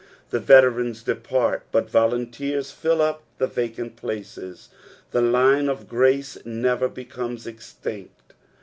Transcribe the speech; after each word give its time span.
Tho 0.31 0.39
veterans 0.39 1.03
depart, 1.03 1.61
but 1.71 1.87
volunteert 1.87 2.65
fill 2.65 3.03
up 3.03 3.21
the 3.37 3.45
vacant 3.45 3.97
places. 3.97 4.69
The 5.11 5.21
line 5.21 5.69
of 5.69 5.87
grace 5.87 6.39
never 6.43 6.87
becomes 6.89 7.45
extinct. 7.45 8.33